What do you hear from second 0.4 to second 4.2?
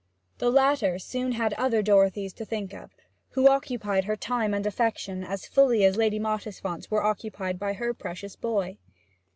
latter soon had other Dorothys to think of, who occupied her